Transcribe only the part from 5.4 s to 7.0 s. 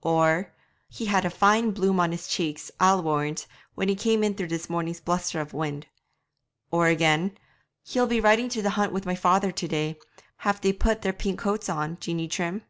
wind.' Or